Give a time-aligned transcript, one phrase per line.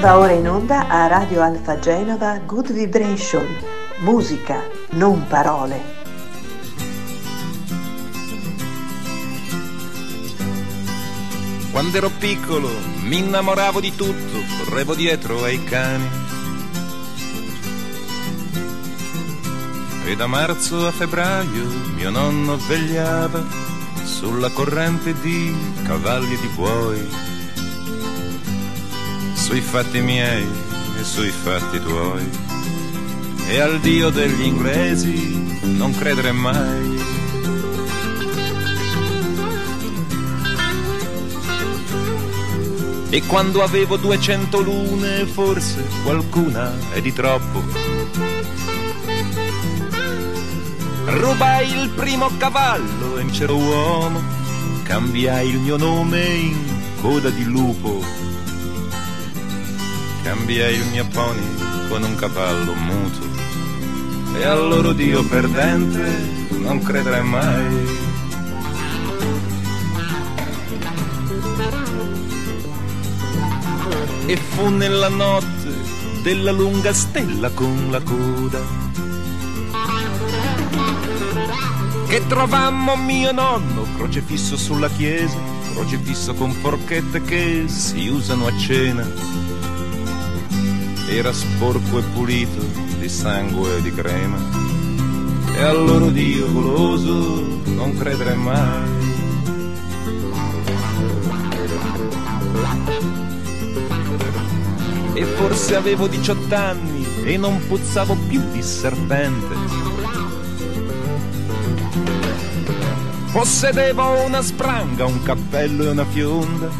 [0.00, 3.46] Va ora in onda a Radio Alfa Genova Good Vibration,
[3.98, 5.78] musica, non parole.
[11.70, 12.70] Quando ero piccolo
[13.02, 16.08] mi innamoravo di tutto, correvo dietro ai cani.
[20.06, 23.44] E da marzo a febbraio mio nonno vegliava
[24.04, 27.06] sulla corrente di cavalli e di buoi,
[29.50, 30.46] sui fatti miei
[30.96, 32.30] e sui fatti tuoi.
[33.48, 37.02] E al Dio degli inglesi non credere mai.
[43.10, 47.60] E quando avevo duecento lune, forse qualcuna è di troppo.
[51.06, 54.22] Rubai il primo cavallo e c'ero uomo,
[54.84, 56.56] cambiai il mio nome in
[57.00, 58.19] coda di lupo.
[60.30, 61.42] Cambiai il mio pony
[61.88, 63.18] con un cavallo muto.
[64.38, 67.98] E al loro Dio perdente non credere mai.
[74.26, 75.74] e fu nella notte
[76.22, 78.60] della lunga stella con la coda
[82.06, 85.36] che trovammo mio nonno crocefisso sulla chiesa,
[85.72, 89.59] crocefisso con forchette che si usano a cena.
[91.12, 92.64] Era sporco e pulito
[92.98, 94.38] di sangue e di crema
[95.54, 99.00] e al loro Dio goloso non credere mai.
[105.20, 109.54] e forse avevo 18 anni e non puzzavo più di serpente.
[113.30, 116.70] Possedevo una spranga, un cappello e una fionda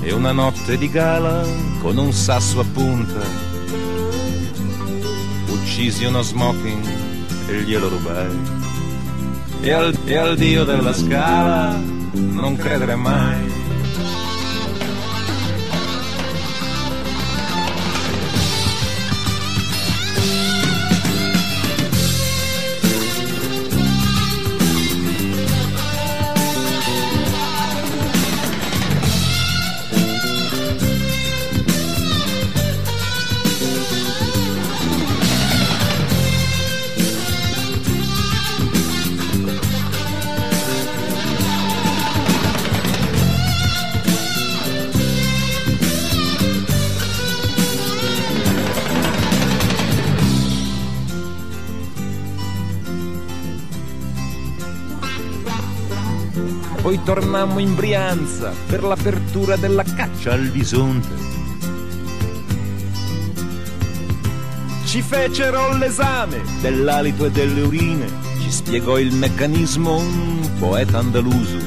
[0.00, 1.44] e una notte di gala
[1.82, 3.49] con un sasso a punta.
[5.60, 6.84] Uccisi uno smoking
[7.48, 8.36] e glielo rubai.
[9.60, 11.78] E al, e al dio della scala
[12.12, 13.49] non credere mai.
[57.12, 61.08] Tornammo in Brianza per l'apertura della caccia al bisonte.
[64.84, 68.06] Ci fecero l'esame dell'alito e delle urine,
[68.40, 71.58] ci spiegò il meccanismo un poeta andaluso.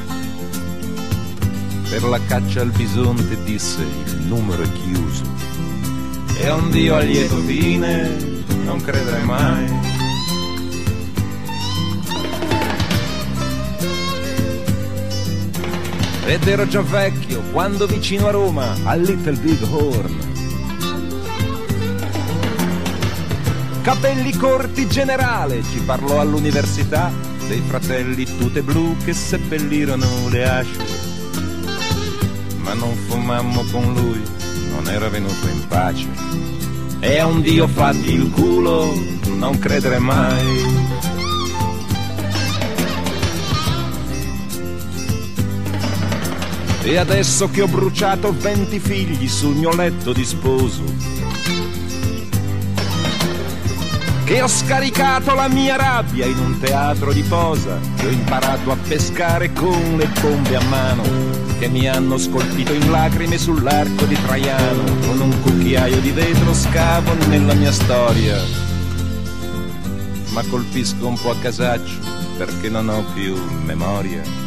[1.89, 5.23] Per la caccia al bisonte disse il numero è chiuso.
[6.37, 9.92] E un Dio a lieto fine non credere mai.
[16.25, 20.31] Ed ero già vecchio quando vicino a Roma, a Little Big Horn.
[23.81, 27.11] Capelli corti generale, ci parlò all'università
[27.50, 30.85] dei fratelli tute blu che seppellirono le asce.
[32.61, 34.22] Ma non fumammo con lui,
[34.69, 36.07] non era venuto in pace.
[37.01, 38.94] E a un Dio fatti il culo,
[39.35, 41.12] non credere mai.
[46.85, 50.83] E adesso che ho bruciato venti figli sul mio letto di sposo,
[54.25, 58.75] che ho scaricato la mia rabbia in un teatro di posa, che ho imparato a
[58.75, 61.03] pescare con le bombe a mano,
[61.58, 67.13] che mi hanno scolpito in lacrime sull'arco di Traiano, con un cucchiaio di vetro scavo
[67.29, 68.37] nella mia storia.
[70.31, 71.97] Ma colpisco un po' a casaccio
[72.37, 74.42] perché non ho più memoria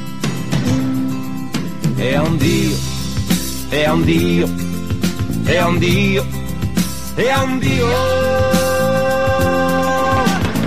[1.97, 2.77] è un Dio,
[3.69, 4.47] è un Dio,
[5.45, 6.25] è un Dio,
[7.15, 7.89] è un Dio,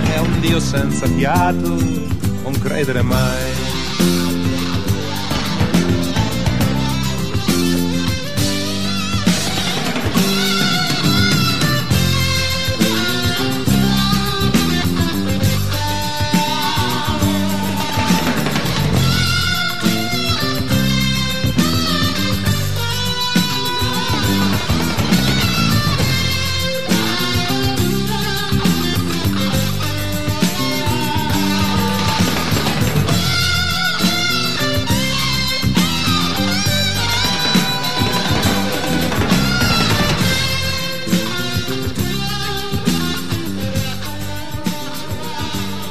[0.04, 1.68] è un Dio senza fiato,
[2.42, 3.49] non credere mai.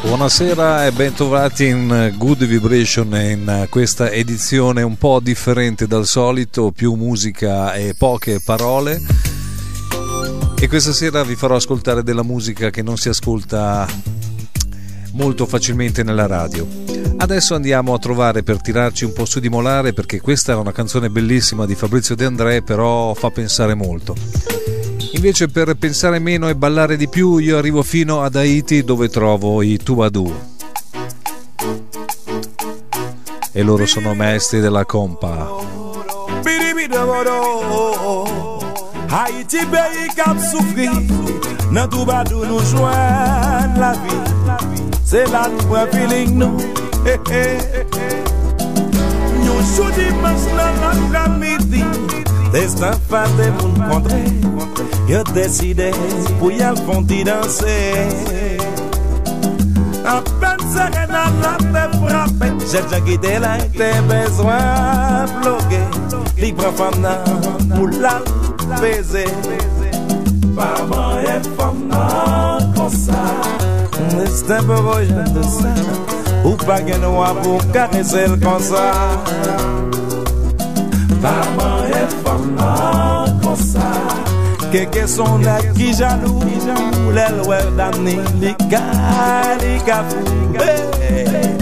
[0.09, 6.95] Buonasera e bentrovati in Good Vibration in questa edizione un po' differente dal solito, più
[6.95, 8.99] musica e poche parole.
[10.59, 13.87] E questa sera vi farò ascoltare della musica che non si ascolta
[15.11, 16.67] molto facilmente nella radio.
[17.17, 20.71] Adesso andiamo a trovare per tirarci un po' su di molare perché questa è una
[20.71, 24.58] canzone bellissima di Fabrizio De André, però fa pensare molto.
[25.11, 29.61] Invece per pensare meno e ballare di più io arrivo fino ad Haiti dove trovo
[29.61, 30.33] i Tubadou.
[33.51, 35.49] E loro sono maestri della compa.
[39.11, 41.37] Haiti pays cap soufri.
[41.69, 44.15] Nan Toubadou nou jwen la vi
[45.05, 46.57] Se la nou pren feeling nou
[49.43, 51.83] Nou chou dimanche nan l'après-midi
[52.55, 54.23] Destin fa de moun kontre
[55.09, 55.89] Yo deside
[56.37, 57.77] pou yal fonti danse
[60.05, 62.49] Apen serenan la te frape
[63.41, 65.81] la te bezwan bloke
[66.37, 67.25] Li pran nan
[67.73, 68.19] pou la
[68.77, 69.25] beze
[70.53, 73.25] Pa man e fam nan konsa
[74.69, 75.73] rojan de sa
[76.43, 78.87] Ou pa gen wap pou karese l konsa
[81.17, 82.09] Pa man e
[82.53, 83.89] nan konsa
[84.71, 86.43] Keke son net ki janou
[87.15, 88.83] Lèl wèl damni Li ka,
[89.63, 91.58] li ka fou Hey, hey.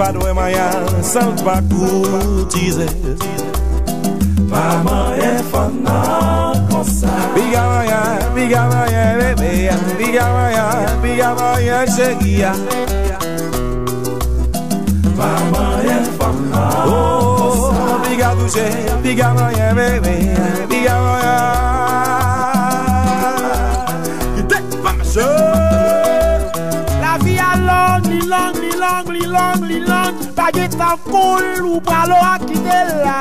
[0.00, 2.88] pa dwe mayan, san pa koutize
[4.48, 5.96] Maman e fana
[6.72, 9.68] konsa Biga mayan, biga mayan ya baby
[10.00, 12.52] Biga mayan, biga mayan ya ya
[15.20, 18.68] Maman e fana kosa Biga duje
[19.04, 20.16] biga mayan ya baby
[20.64, 22.09] Biga mayan
[29.30, 33.18] lan, li lan, bagye tan koul ou pralo akite la.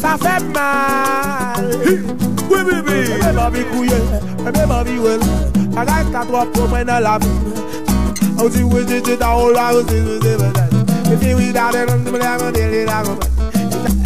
[0.00, 1.66] Sa fe mal.
[2.50, 3.00] Oui, oui, oui.
[3.18, 4.00] Eme mami kouye,
[4.46, 5.20] eme mami wel,
[5.76, 7.32] agay katwa pou mwen nan la mi.
[8.40, 10.82] Ou si wè jè jè da ou la, ou si wè jè jè jè jè.
[11.12, 13.33] E fi wè da de nan, di mè la mè de li la mè.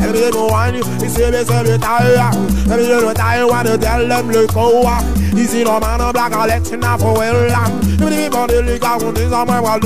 [0.08, 2.34] And they don't want you, they say they say they tired.
[2.34, 4.96] And you don't die, want you tell them look over.
[5.36, 7.44] He's see no man of black, I let you know for well.
[7.92, 9.78] Even if on the league, I want this on my wall.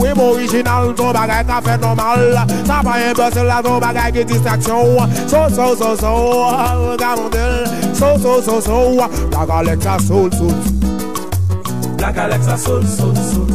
[0.00, 2.38] We more original, so bagay café normal.
[2.66, 4.96] Ça va un peu, c'est là, so bagay qui distraction.
[5.26, 7.66] So, so, so, so, garondel.
[7.96, 10.54] So, so, so, so, black Alexa, soul, soul.
[11.96, 13.46] Black Alexa, soul, soul, soul.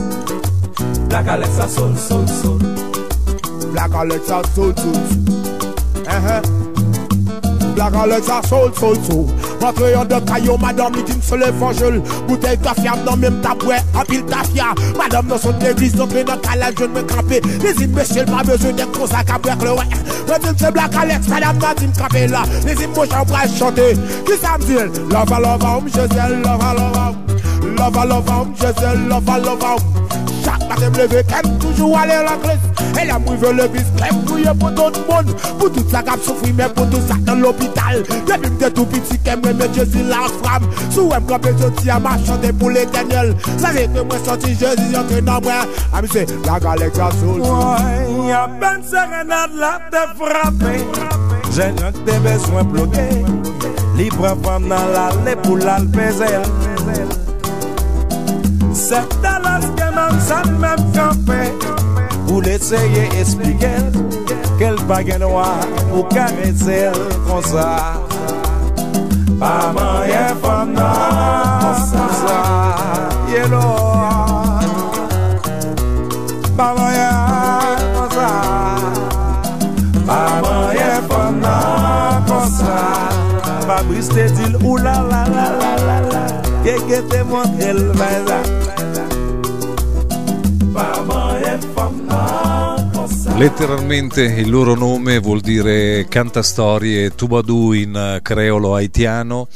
[1.07, 2.59] Black Alexa, soul, soul, soul.
[3.71, 5.42] Black Alexa, soul, soul, soul.
[7.75, 9.25] Blague en l'ex a sol, sol, sol
[9.63, 13.79] Rentre yon de kayo, madame li din se le vanjol Bouteille kafya, m'nan mèm tabouè,
[13.97, 17.95] apil tafya Madame nan son l'église, nan kre nan kalal, joun mè krampé Les im
[17.95, 19.87] mèchil, m'a bezou de konsa kabouèk le wè
[20.29, 23.47] Mè din se blague en l'ex, madame nan din krampé la Les im mò chambra
[23.57, 23.89] chante,
[24.27, 27.09] ki sa m'zil Lova, lova, m'jezel, lova, lova
[27.73, 29.75] Lova, lova, m'jezel, lova, lova
[30.53, 32.61] Sak matem leve kem, toujou ale l'angles
[32.93, 36.51] E la mou ve levis kem, kouye pou tout moun Pou tout sa kap soufri,
[36.53, 40.67] men pou tout sa nan l'opital Depi mte tou piti kem, mwen jesi la fram
[40.93, 44.91] Sou wèm kapè soti a ma chante pou l'Eternel Sa ve ke mwen soti jesi
[44.93, 47.41] yon kre nan ah, mwen A mi se, la galek sa soul.
[47.41, 50.75] Woy, a ben serenade la te frape
[51.53, 53.07] Jè nyon te beswen bloke
[53.97, 56.45] Li pren fam nan l'ale pou l'alpezel
[58.73, 61.43] Sè talas ke Madame sa mèm kampè
[62.27, 63.71] Ou l'eseye esplike
[64.59, 65.45] Kel bagen wè
[65.93, 67.67] Ou karese l kon sa
[69.39, 72.39] Pa manye fèm nan Kon sa sa
[73.31, 73.63] Ye lo
[76.59, 77.07] Pa manye
[77.95, 78.29] kon sa
[80.09, 82.81] Pa manye fèm nan Kon sa
[83.71, 85.47] Pa briste dil ou la la la
[85.87, 86.25] la la.
[86.67, 88.41] Keke te montre l vè la.
[93.35, 99.47] Letteralmente il loro nome vuol dire cantastorie Tubadù in creolo haitiano.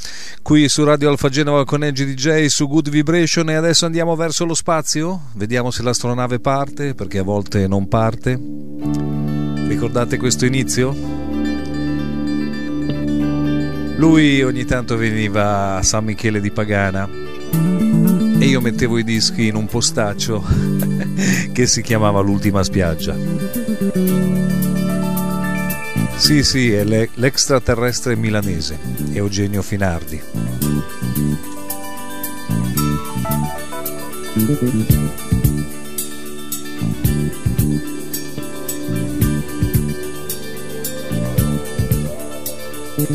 [0.42, 4.46] Qui su Radio Alfa Genova con Edge DJ su Good Vibration e adesso andiamo verso
[4.46, 5.28] lo spazio.
[5.36, 8.38] Vediamo se l'astronave parte perché a volte non parte.
[9.68, 10.94] Ricordate questo inizio?
[13.96, 17.08] Lui ogni tanto veniva a San Michele di Pagana
[18.40, 20.44] e io mettevo i dischi in un postaccio
[21.52, 23.16] che si chiamava L'ultima spiaggia.
[26.16, 28.78] Sì, sì, è l'extraterrestre milanese,
[29.14, 30.22] Eugenio Finardi.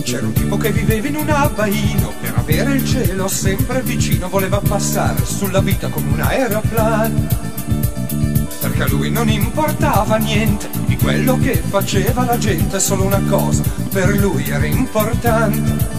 [0.05, 2.13] C'era un tipo che viveva in un abbaino.
[2.21, 7.27] Per avere il cielo sempre vicino Voleva passare sulla vita come un aeroplano.
[8.61, 13.65] Perché a lui non importava niente Di quello che faceva la gente Solo una cosa
[13.91, 15.91] per lui era importante.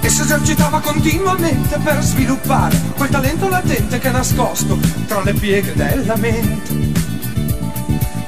[0.00, 5.74] E si esercitava continuamente per sviluppare Quel talento latente che è nascosto Tra le pieghe
[5.74, 6.85] della mente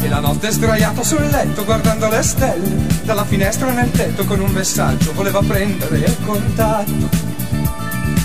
[0.01, 2.87] e la notte sdraiato sul letto guardando le stelle.
[3.03, 7.09] Dalla finestra nel tetto con un messaggio voleva prendere il contatto.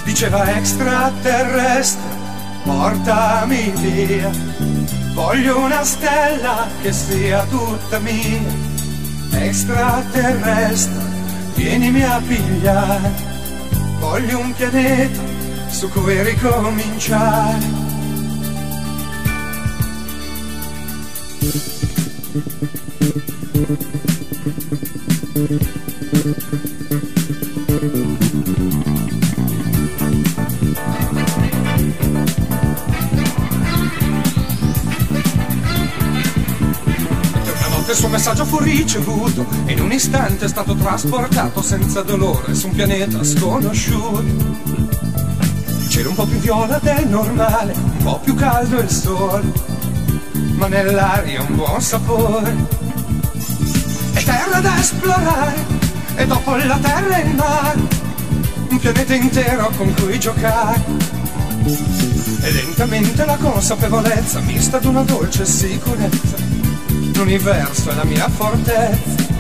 [0.04, 2.02] Diceva extraterrestre,
[2.64, 4.30] portami via.
[5.14, 8.42] Voglio una stella che sia tutta mia.
[9.32, 11.02] Extraterrestre,
[11.56, 13.32] vienimi a pigliare.
[14.00, 15.22] Voglio un pianeta
[15.70, 17.83] su cui ricominciare
[22.36, 22.42] il
[38.00, 42.74] suo messaggio fu ricevuto e in un istante è stato trasportato senza dolore su un
[42.74, 44.24] pianeta sconosciuto.
[45.88, 49.73] Cielo un po' più viola del normale, un po' più caldo il sole,
[50.56, 52.56] ma nell'aria un buon sapore.
[54.14, 55.66] E terra da esplorare,
[56.16, 57.80] e dopo la terra e il mare,
[58.70, 60.84] un pianeta intero con cui giocare.
[62.42, 66.54] E lentamente la consapevolezza mista ad una dolce sicurezza
[67.24, 69.32] l'universo è la mia fortezza.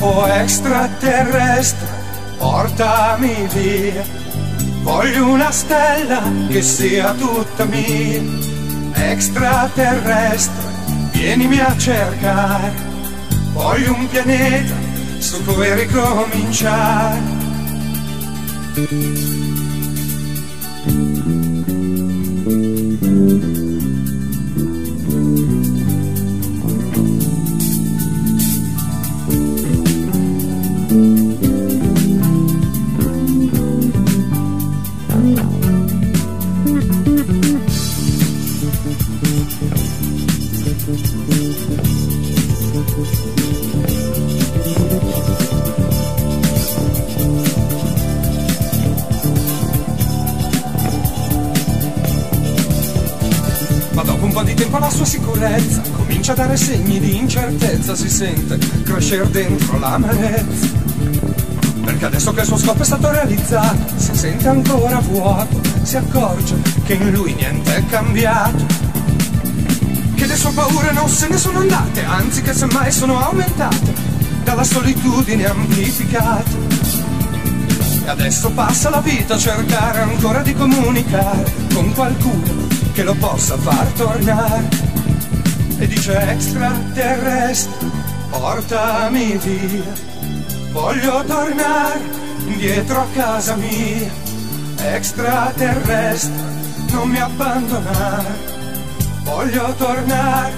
[0.00, 1.88] Oh extraterrestre,
[2.36, 4.04] portami via.
[4.82, 8.47] Voglio una stella che sia tutta mia.
[9.00, 10.72] Extraterrestre,
[11.12, 12.72] vienimi a cercare.
[13.52, 14.74] Voglio un pianeta
[15.18, 17.36] su cui ricominciare.
[55.96, 60.68] Comincia a dare segni di incertezza, si sente crescere dentro l'amarezza.
[61.84, 66.54] Perché adesso che il suo scopo è stato realizzato, si sente ancora vuoto, si accorge
[66.84, 68.64] che in lui niente è cambiato.
[70.14, 73.92] Che le sue paure non se ne sono andate, anzi che semmai sono aumentate,
[74.44, 76.50] dalla solitudine amplificata.
[78.04, 82.57] E adesso passa la vita a cercare ancora di comunicare con qualcuno
[82.98, 84.68] che lo possa far tornare
[85.78, 87.86] e dice extraterrestre,
[88.28, 89.92] portami via.
[90.72, 92.00] Voglio tornare
[92.44, 94.10] indietro a casa mia.
[94.78, 96.42] Extraterrestre,
[96.90, 98.36] non mi abbandonare.
[99.22, 100.52] Voglio tornare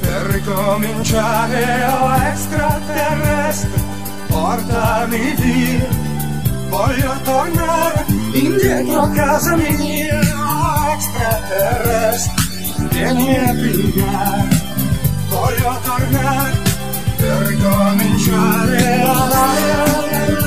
[0.00, 1.84] per ricominciare.
[1.84, 3.70] Oh extraterrestre,
[4.26, 5.86] portami via.
[6.68, 10.45] Voglio tornare indietro a casa mia.
[10.96, 14.48] Oh extraterrestre vieni a pigliare,
[15.28, 16.56] voglio tornare
[17.16, 19.04] per ricominciare.
[19.04, 20.45] La, la,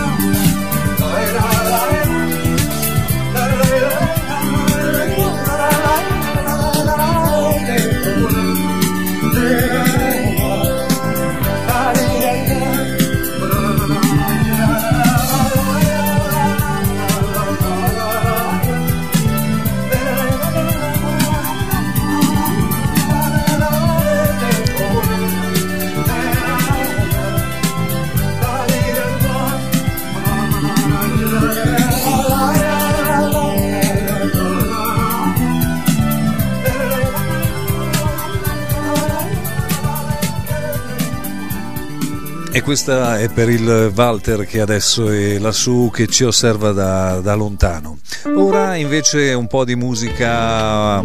[42.59, 47.33] E questa è per il Walter che adesso è lassù, che ci osserva da, da,
[47.33, 47.99] lontano.
[48.35, 51.01] Ora invece un po' di musica,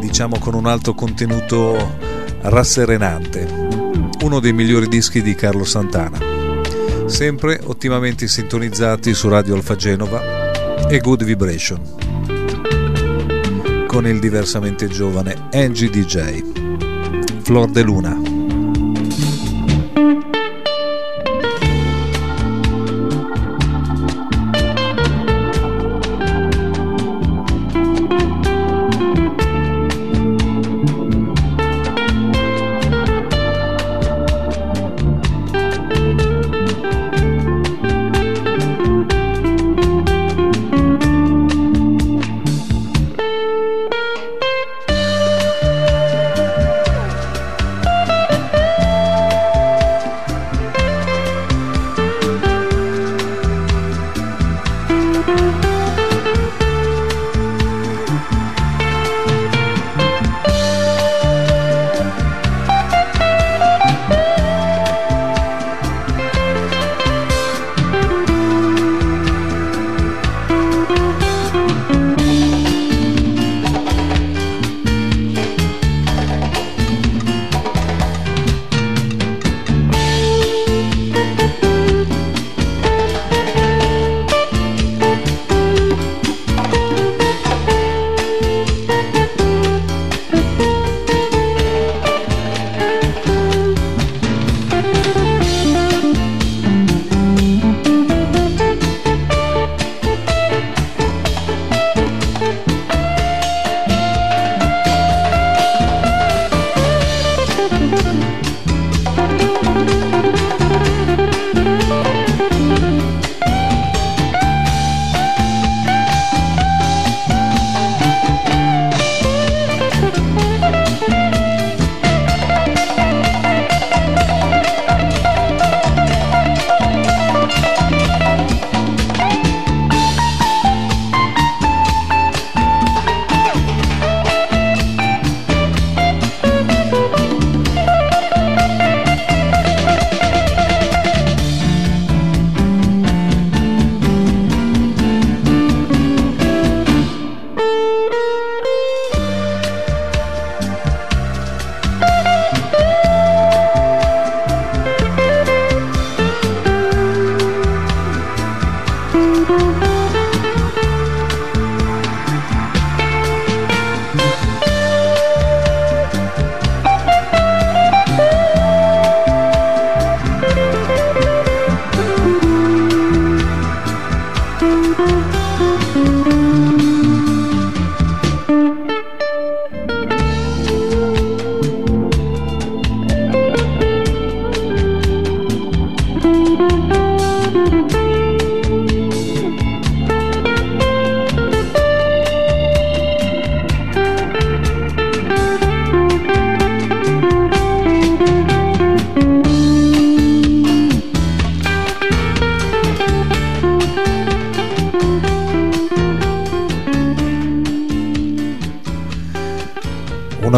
[0.00, 1.76] diciamo con un alto contenuto
[2.40, 3.46] rasserenante.
[4.22, 6.18] Uno dei migliori dischi di Carlo Santana.
[7.04, 11.80] Sempre ottimamente sintonizzati su Radio Alfa Genova e Good Vibration.
[13.86, 17.42] Con il diversamente giovane Angie DJ.
[17.42, 18.37] Flor de Luna.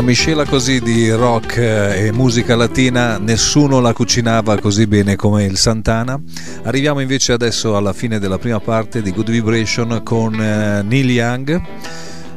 [0.02, 5.56] Miscela così di rock eh, e musica latina nessuno la cucinava così bene come il
[5.56, 6.20] Santana.
[6.62, 11.60] Arriviamo invece adesso alla fine della prima parte di Good Vibration con eh, Neil Young.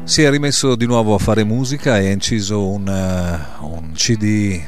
[0.04, 4.60] Si è rimesso di nuovo a fare musica e ha inciso un, uh, un CD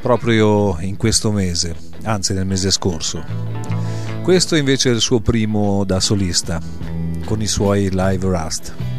[0.00, 3.24] proprio in questo mese, anzi nel mese scorso.
[4.22, 6.60] Questo invece è il suo primo da solista,
[7.24, 8.97] con i suoi live Rust.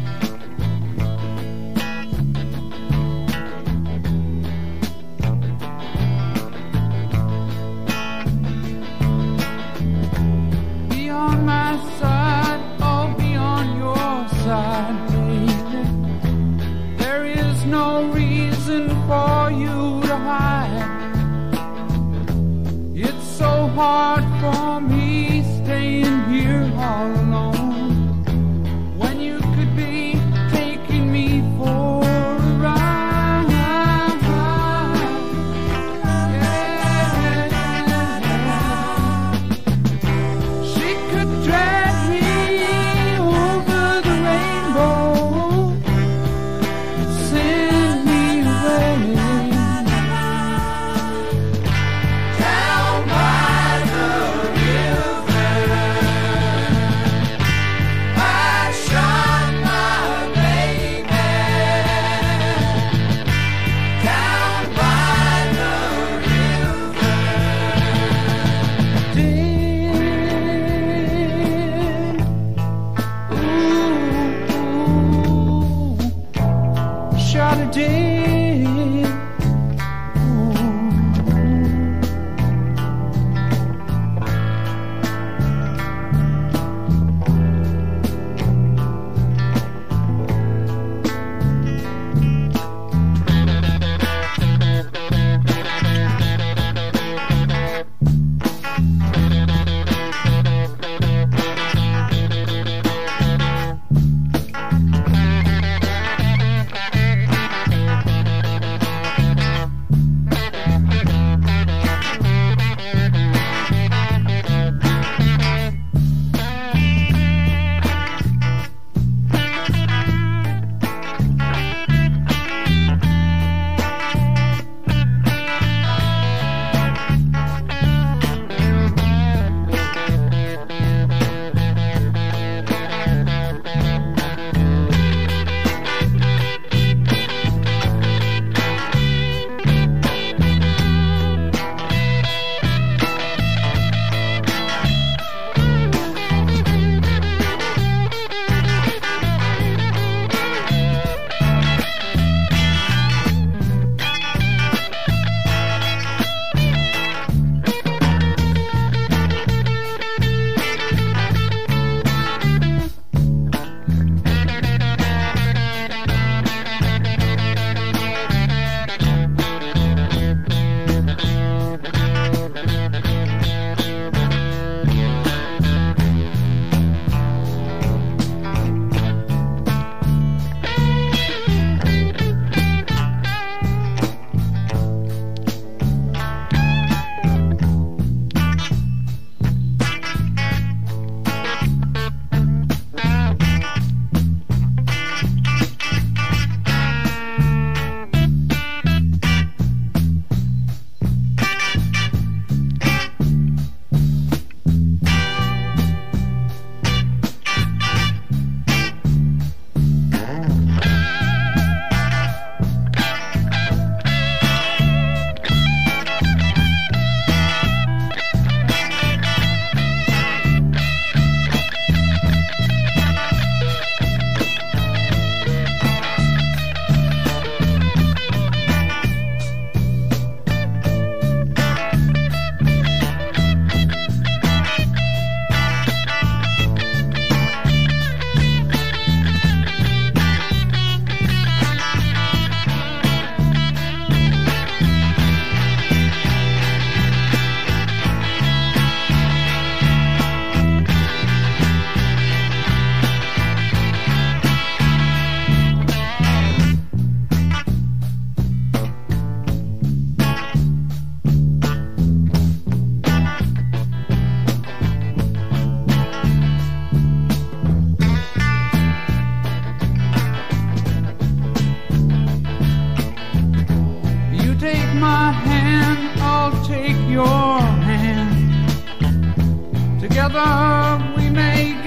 [280.20, 281.79] together we make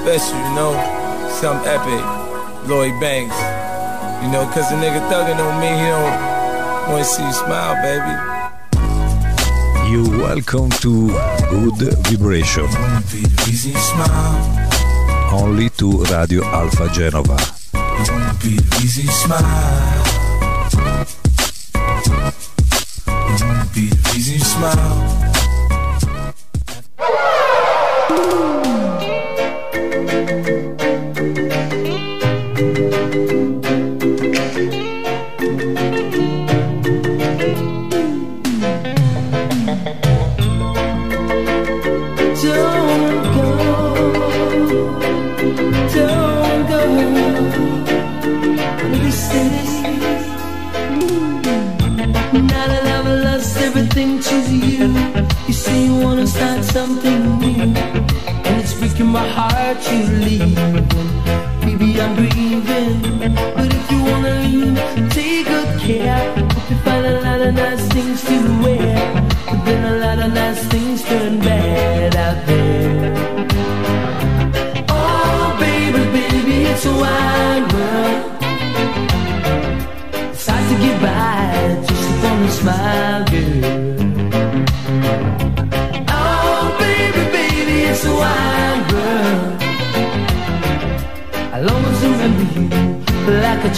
[0.00, 0.72] special, you know?
[1.40, 2.04] Something epic.
[2.68, 3.36] Lloyd Banks.
[4.22, 8.14] You know, cause a nigga thugging on me, he don't wanna see you smile, baby.
[9.90, 11.08] You welcome to
[11.50, 12.68] Good Vibration.
[15.32, 17.36] Only to Radio Alpha Genova.
[24.56, 24.95] smile.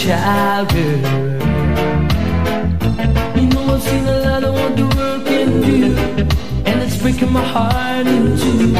[0.09, 0.99] Like a child, girl.
[3.35, 5.95] You know I've seen a lot of what the world can do,
[6.65, 8.73] and it's breaking my heart in two.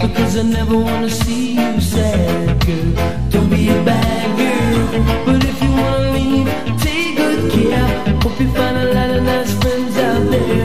[0.00, 2.94] Because I never wanna see you sad, girl.
[3.30, 4.86] Don't be a bad girl,
[5.26, 6.48] but if you wanna leave,
[6.80, 7.88] take good care.
[8.22, 10.64] Hope you find a lot of nice friends out there,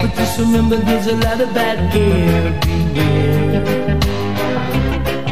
[0.00, 1.78] but just remember there's a lot of bad.
[1.92, 2.52] Beware.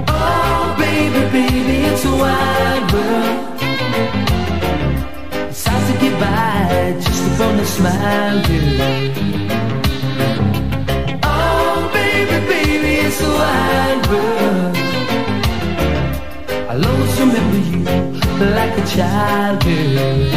[0.09, 3.50] Oh, baby, baby, it's a wide world.
[7.81, 8.81] Smile, girl.
[11.25, 14.77] Oh, baby, baby, it's a wide world.
[16.71, 17.79] I'll always remember you
[18.59, 20.31] like a child, girl.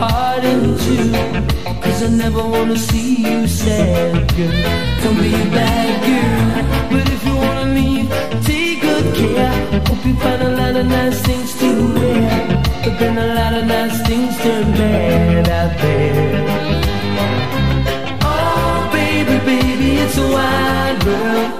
[0.00, 1.10] Heart in two
[1.82, 4.52] Cause I never wanna see you sad, girl.
[5.02, 6.46] Don't be a bad girl
[6.92, 8.08] But if you wanna leave,
[8.44, 9.52] take good care.
[9.88, 13.64] Hope you find a lot of nice things to wear But then a lot of
[13.66, 16.44] nice things turn bad out there.
[18.22, 21.52] Oh, baby, baby, it's a wide world.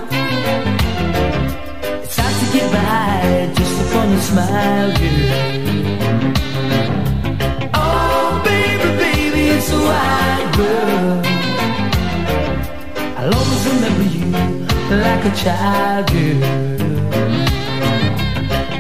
[2.05, 5.68] It's hard to get by just upon a smile, girl.
[9.89, 11.27] Wide world.
[13.19, 14.27] I'll always remember you
[15.05, 16.43] like a child, girl.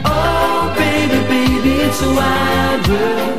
[0.04, 3.38] Oh, baby, baby, it's a wide world.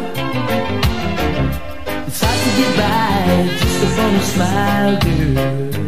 [2.07, 3.17] It's hard to get by
[3.59, 5.78] just upon a smile, girl.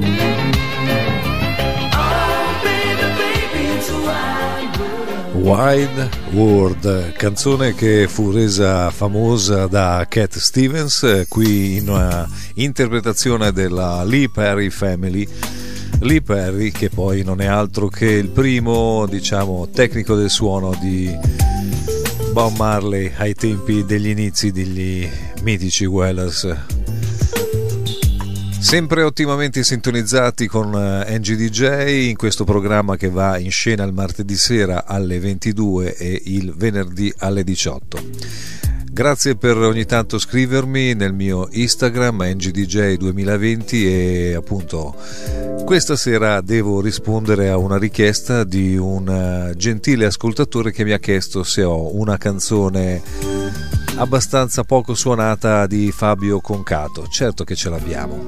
[5.41, 13.51] Wide World, canzone che fu resa famosa da Cat Stevens, eh, qui in una interpretazione
[13.51, 15.27] della Lee Perry Family.
[16.01, 21.11] Lee Perry, che poi non è altro che il primo, diciamo, tecnico del suono di
[22.31, 25.09] Bob Marley ai tempi degli inizi degli
[25.41, 26.70] mitici Wellers.
[28.61, 34.35] Sempre ottimamente sintonizzati con eh, NGDJ in questo programma che va in scena il martedì
[34.35, 37.99] sera alle 22 e il venerdì alle 18.
[38.91, 44.95] Grazie per ogni tanto scrivermi nel mio Instagram ngdj2020 e appunto
[45.65, 50.99] questa sera devo rispondere a una richiesta di un eh, gentile ascoltatore che mi ha
[50.99, 53.01] chiesto se ho una canzone
[54.01, 57.07] abbastanza poco suonata di Fabio Concato.
[57.07, 58.27] Certo che ce l'abbiamo.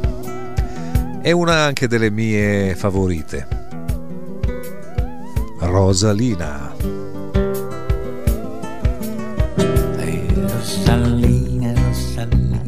[1.20, 3.48] È una anche delle mie favorite.
[5.58, 6.76] Rosalina.
[10.36, 12.62] Rosalina, Rosalina,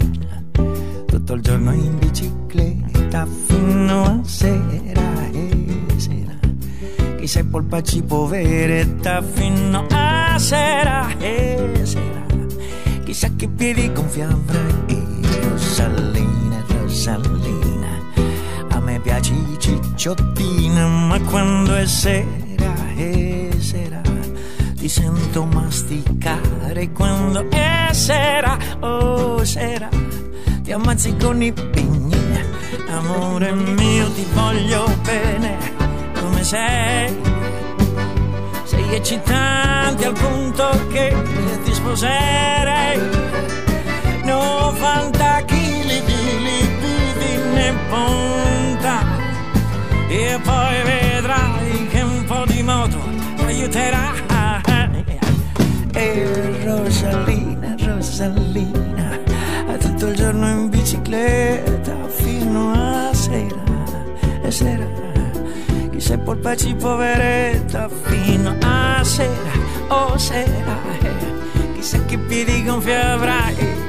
[1.06, 6.40] tutto il giorno in bicicletta fino a sera e sera.
[7.18, 12.25] Chi sei polpacci poveretta fino a sera e sera.
[13.06, 18.02] Chissà che piedi gonfia avrai, Rosalina, Rosalina.
[18.70, 22.26] A me piaci cicciottina, ma quando è sera
[22.98, 24.02] e sera
[24.76, 26.92] ti sento masticare.
[26.94, 29.88] Quando è sera, oh sera,
[30.64, 32.18] ti ammazzi con i pigni,
[32.90, 35.58] amore mio ti voglio bene
[36.20, 37.16] come sei,
[38.86, 41.16] sei eccitante al punto che
[41.64, 43.00] ti sposerei,
[44.24, 49.04] 90 chili di libidi ne punta.
[50.08, 52.98] E poi vedrai che un po' di moto
[53.38, 54.14] ti aiuterà.
[55.94, 59.20] E Rosalina, Rosalina,
[59.80, 63.64] tutto il giorno in bicicletta fino a sera,
[64.44, 64.86] e sera,
[66.06, 69.52] chi sei polpacci poveretta fino a sera,
[69.88, 73.85] oh sera, eh, chissà che piedi gonfi avrai.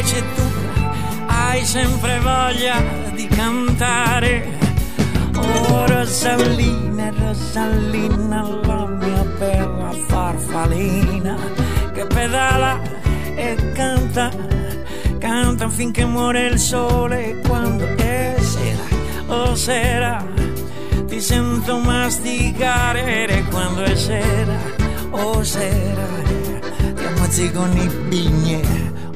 [0.00, 0.42] Invece tu
[1.26, 2.82] hai sempre voglia
[3.14, 4.58] di cantare.
[5.36, 11.36] Oh Rosalina, Rosalina, la mia bella farfalina
[11.92, 12.80] che pedala
[13.34, 14.30] e canta,
[15.18, 18.84] canta finché muore il sole quando è sera,
[19.26, 20.24] oh sera,
[21.06, 24.58] ti sento masticare quando è sera,
[25.10, 26.06] oh sera,
[26.94, 28.62] ti ammazzi con i bigne,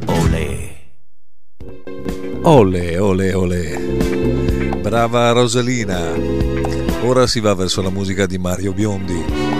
[0.06, 0.73] olè.
[2.46, 3.78] Ole, ole, ole.
[4.82, 6.12] Brava Rosalina.
[7.02, 9.53] Ora si va verso la musica di Mario Biondi.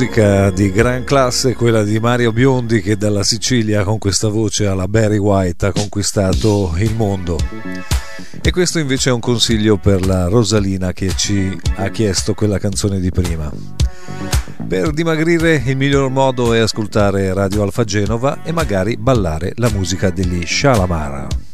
[0.00, 4.88] Musica di gran classe, quella di Mario Biondi che dalla Sicilia con questa voce alla
[4.88, 7.36] Barry White ha conquistato il mondo.
[8.40, 12.98] E questo invece è un consiglio per la Rosalina che ci ha chiesto quella canzone
[12.98, 13.52] di prima.
[14.66, 20.08] Per dimagrire il miglior modo è ascoltare Radio Alfa Genova e magari ballare la musica
[20.08, 21.49] degli Shalamara.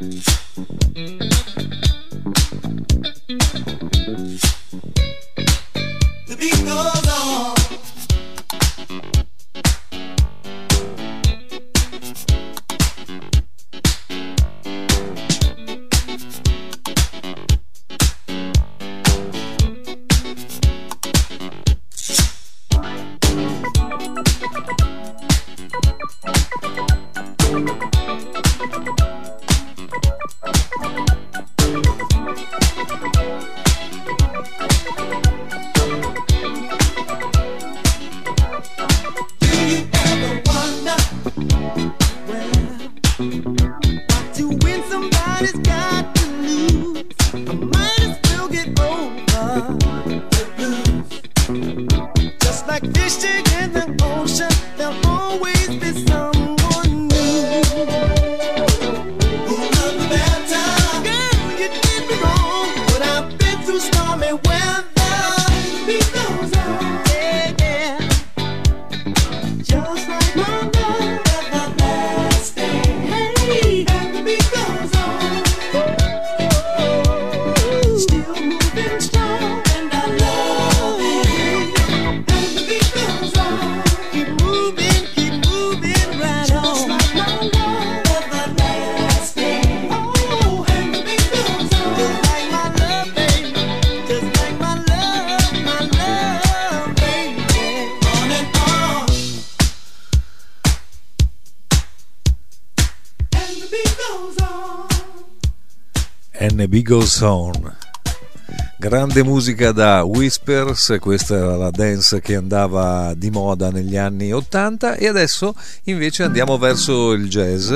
[0.00, 0.43] Música
[106.82, 107.74] Goes On.
[108.78, 114.96] Grande musica da Whispers, questa era la dance che andava di moda negli anni 80
[114.96, 117.72] e adesso invece andiamo verso il jazz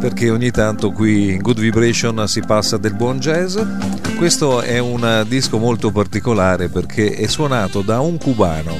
[0.00, 3.58] perché ogni tanto qui in Good Vibration si passa del buon jazz.
[4.16, 8.76] Questo è un disco molto particolare perché è suonato da un cubano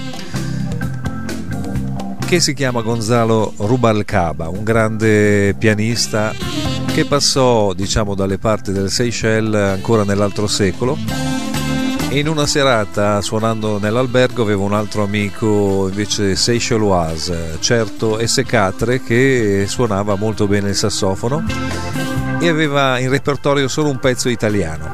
[2.26, 6.32] che si chiama Gonzalo Rubalcaba, un grande pianista
[6.99, 10.99] che passò diciamo dalle parti del Seychelles ancora nell'altro secolo
[12.09, 19.66] e in una serata suonando nell'albergo avevo un altro amico invece Seychelloise, certo S4 che
[19.68, 21.44] suonava molto bene il sassofono
[22.40, 24.90] e aveva in repertorio solo un pezzo italiano.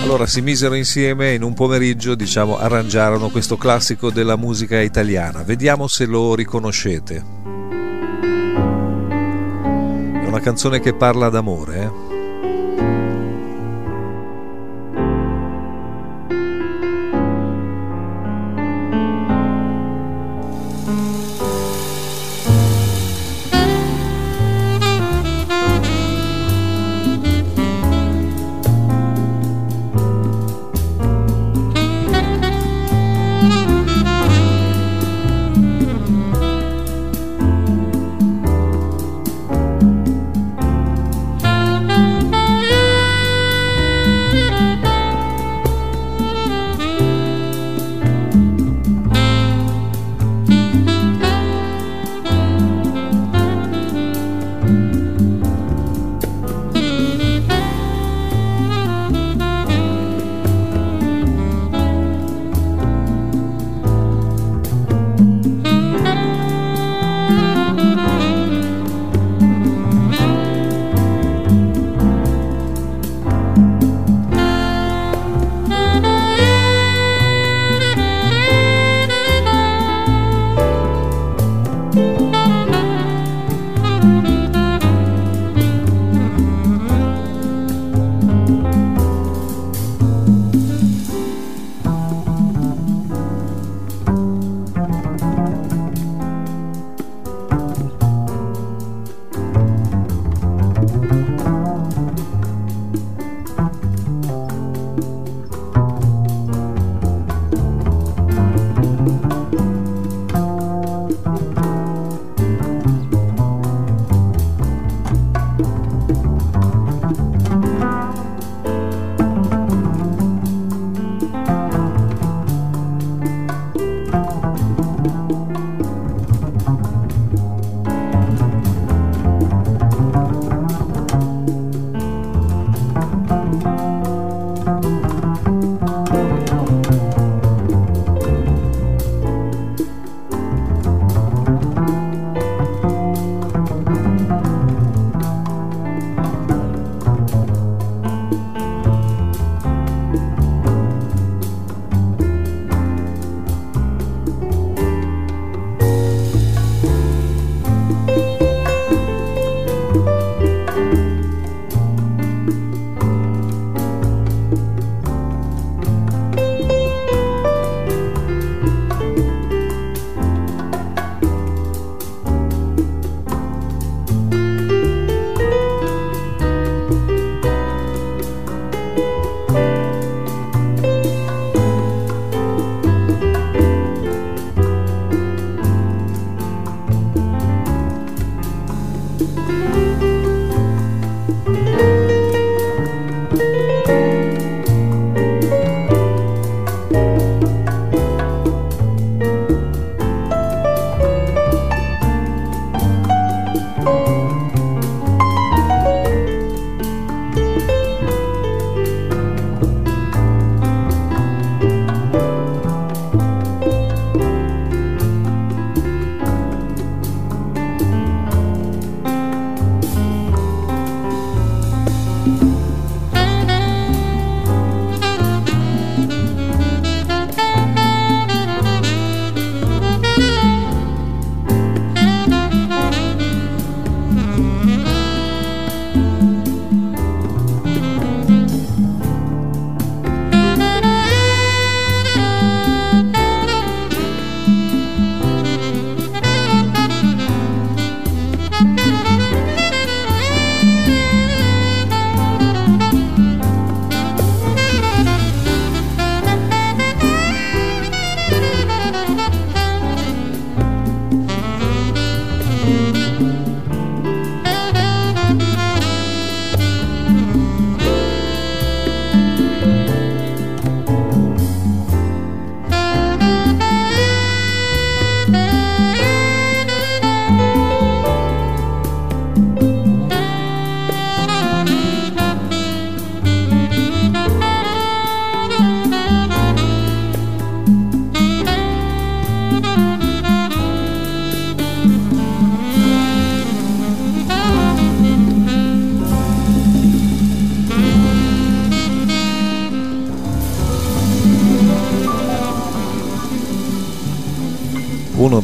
[0.00, 5.42] Allora si misero insieme in un pomeriggio, diciamo, arrangiarono questo classico della musica italiana.
[5.42, 7.55] Vediamo se lo riconoscete
[10.36, 11.82] una canzone che parla d'amore.
[11.82, 12.05] Eh?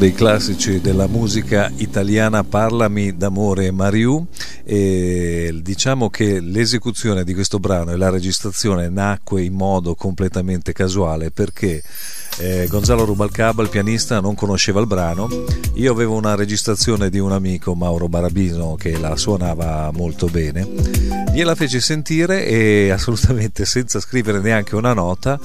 [0.03, 4.27] Dei classici della musica italiana Parlami d'amore Mariù.
[4.65, 11.31] E diciamo che l'esecuzione di questo brano e la registrazione nacque in modo completamente casuale
[11.31, 11.85] perché
[12.39, 15.29] eh, Gonzalo Rubalcaba, il pianista, non conosceva il brano.
[15.75, 20.67] Io avevo una registrazione di un amico, Mauro Barabino, che la suonava molto bene.
[21.33, 25.39] Gliela fece sentire e assolutamente senza scrivere neanche una nota,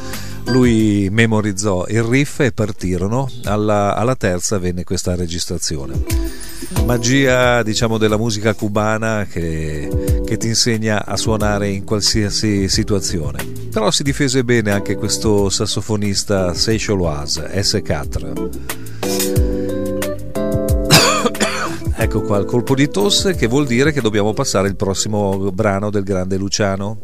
[0.45, 3.29] lui memorizzò il riff e partirono.
[3.43, 6.46] Alla, alla terza venne questa registrazione
[6.85, 13.43] magia diciamo della musica cubana che, che, ti insegna a suonare in qualsiasi situazione.
[13.71, 18.49] Però si difese bene anche questo sassofonista Seychelles S4
[21.95, 25.89] ecco qua il colpo di tosse che vuol dire che dobbiamo passare il prossimo brano
[25.89, 26.99] del grande Luciano.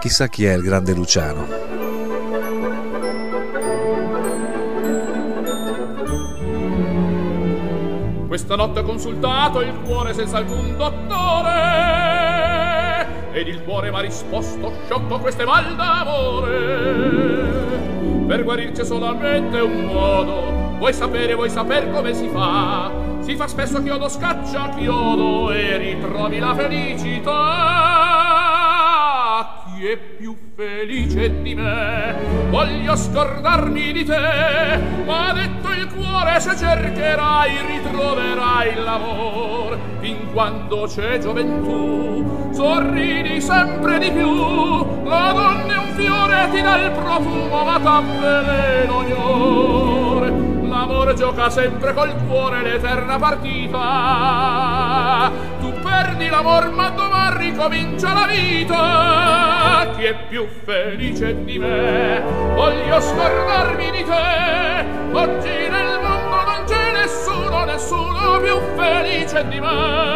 [0.00, 1.59] Chissà chi è il grande Luciano
[8.30, 11.50] Questa notte ho consultato il cuore senza alcun dottore
[13.32, 16.58] ed il cuore m'ha risposto sciocco questo è mal d'amore.
[18.28, 22.92] Per guarir c'è solamente un modo, vuoi sapere, vuoi saper come si fa?
[23.18, 27.69] Si fa spesso chiodo scaccia chiodo e ritrovi la felicità
[29.80, 32.14] chi è più felice di me?
[32.50, 34.78] Voglio scordarmi di te.
[35.06, 39.78] Ma detto il cuore se cercherai ritroverai l'amor.
[40.00, 45.04] Fin quando c'è gioventù sorridi sempre di più.
[45.04, 51.48] La donna è un fiore ti dà il profumo ma t'avvelena ogni ore l'amore gioca
[51.48, 53.78] sempre col cuore l'eterna partita.
[55.58, 57.09] Tu perdi l'amor ma domani
[57.60, 62.22] ricomincia la vita chi è più felice di me?
[62.54, 64.86] Voglio scordarmi di te.
[65.12, 70.08] Oggi nel mondo non c'è nessuno nessuno più felice di me.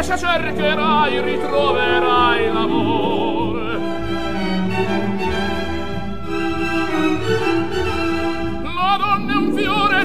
[0.00, 3.19] Se cercherai ritroverai l'amore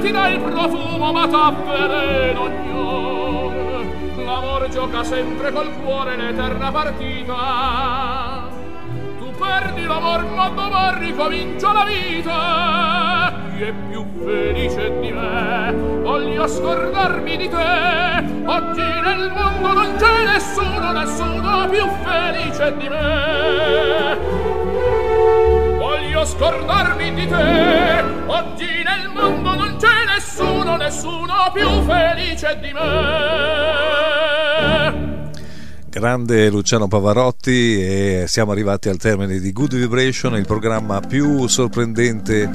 [0.06, 8.48] ti dà il profumo ma t'avvere ogni ore l'amor gioca sempre col cuore l'eterna partita.
[9.18, 13.34] Tu perdi l'amor ma domani ricomincia la vita.
[13.56, 15.74] Chi è più felice di me?
[16.04, 18.44] Voglio scordarmi di te.
[18.46, 24.45] Oggi nel mondo non c'è nessuno nessuno più felice di me.
[26.26, 28.04] Scordarmi di te.
[28.26, 33.84] Oggi nel mondo non c'è nessuno nessuno più felice di me.
[35.90, 42.50] Grande Luciano Pavarotti e siamo arrivati al termine di Good Vibration, il programma più sorprendente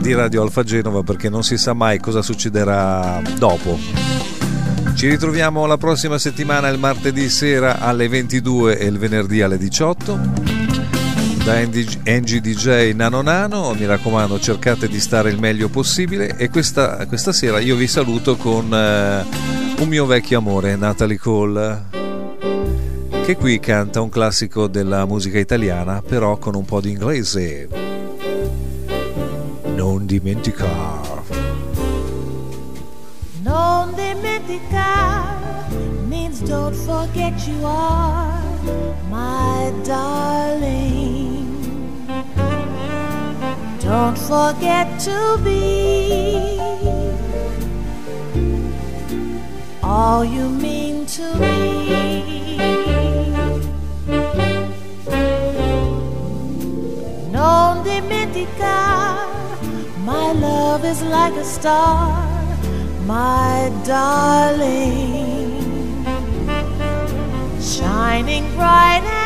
[0.00, 3.78] di Radio Alfa Genova perché non si sa mai cosa succederà dopo.
[4.94, 10.51] Ci ritroviamo la prossima settimana il martedì sera alle 22 e il venerdì alle 18
[11.44, 17.04] da Angie DJ Nano Nano, mi raccomando cercate di stare il meglio possibile e questa,
[17.06, 19.24] questa sera io vi saluto con eh,
[19.80, 22.00] un mio vecchio amore, Natalie Cole
[23.24, 27.68] che qui canta un classico della musica italiana, però con un po' di inglese.
[29.76, 31.22] Non dimenticar.
[33.42, 35.68] Non dimenticar
[36.08, 38.42] means don't forget you are
[39.08, 41.21] my darling.
[43.92, 46.58] Don't forget to be
[49.82, 52.56] all you mean to me.
[57.30, 59.28] non dimenticar
[60.08, 62.16] my love is like a star
[63.04, 65.52] my darling
[67.60, 69.21] shining bright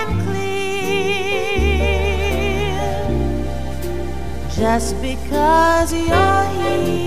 [4.57, 7.07] just because you're here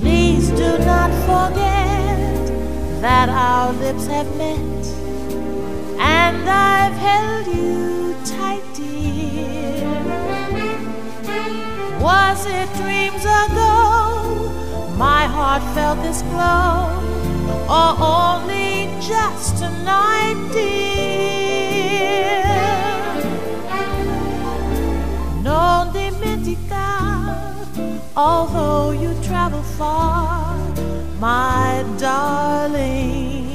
[0.00, 2.46] please do not forget
[3.02, 4.80] that our lips have met
[6.00, 9.86] and I've held you tight, dear.
[12.00, 14.50] Was it dreams ago?
[14.96, 16.88] My heart felt this glow,
[17.68, 21.39] or only just tonight, dear?
[28.20, 30.54] Although you travel far,
[31.18, 33.48] my darling.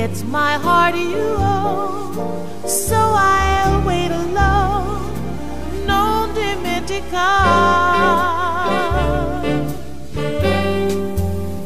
[0.00, 5.12] It's my heart you owe, so I'll wait alone.
[5.86, 7.30] Non dimentica.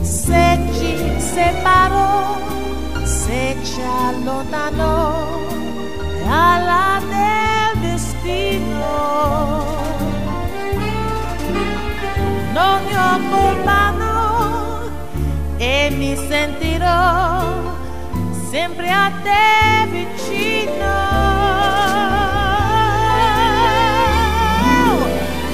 [0.02, 0.44] Se
[0.76, 0.92] ci
[1.34, 2.36] separò,
[3.04, 5.00] se ci allontanò,
[6.26, 9.71] alla del destino.
[12.52, 14.90] Non ho colpa no,
[15.56, 17.74] e mi sentirò
[18.50, 20.94] sempre a te vicino.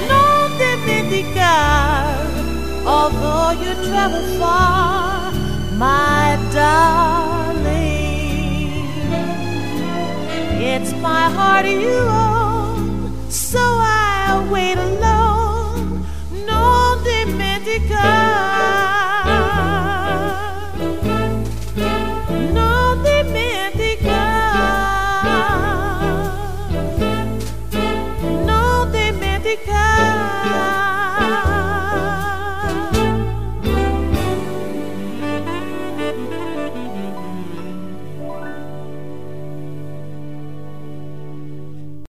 [0.09, 2.17] Non dimenticar,
[2.83, 5.31] although you travel far,
[5.77, 7.79] my darling.
[10.59, 12.38] It's my heart you owe.
[17.89, 18.28] Go.